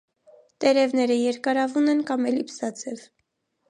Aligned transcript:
Տերևները 0.65 1.19
երկարավուն 1.19 1.95
են, 1.97 2.05
կամ 2.11 2.29
էլիպսաձև։ 2.35 3.09